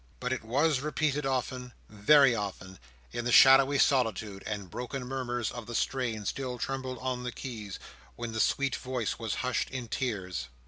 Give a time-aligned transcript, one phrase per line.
[0.19, 2.79] But it was repeated, often—very often,
[3.13, 7.77] in the shadowy solitude; and broken murmurs of the strain still trembled on the keys,
[8.15, 10.47] when the sweet voice was hushed in tears.